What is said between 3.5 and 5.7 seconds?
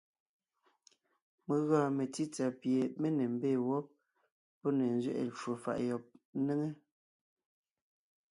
wɔ́b, pɔ́ ne nzẅɛʼɛ ncwò